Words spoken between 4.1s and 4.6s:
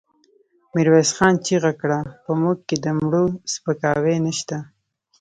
نشته.